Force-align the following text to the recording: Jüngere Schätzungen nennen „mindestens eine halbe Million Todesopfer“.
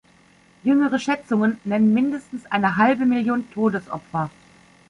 Jüngere 0.63 0.97
Schätzungen 0.97 1.59
nennen 1.63 1.93
„mindestens 1.93 2.47
eine 2.47 2.75
halbe 2.77 3.05
Million 3.05 3.47
Todesopfer“. 3.53 4.31